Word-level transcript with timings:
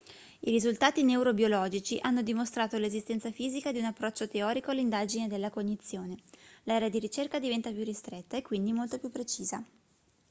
i 0.41 0.49
risultati 0.49 1.03
neurobiologici 1.03 1.99
hanno 2.01 2.23
dimostrato 2.23 2.75
l'esistenza 2.79 3.29
fisica 3.31 3.71
di 3.71 3.77
un 3.77 3.85
approccio 3.85 4.27
teorico 4.27 4.71
all'indagine 4.71 5.27
della 5.27 5.51
cognizione 5.51 6.17
l'area 6.63 6.89
di 6.89 6.97
ricerca 6.97 7.37
diventa 7.37 7.71
più 7.71 7.83
ristretta 7.83 8.35
e 8.35 8.41
quindi 8.41 8.73
molto 8.73 8.97
più 8.97 9.11
precisa 9.11 9.63